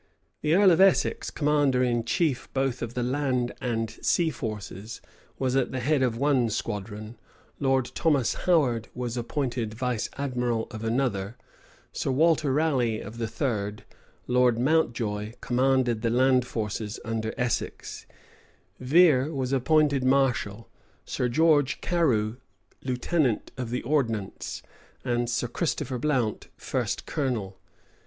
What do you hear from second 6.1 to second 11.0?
one squadron; Lord Thomas Howard was appointed vice admiral of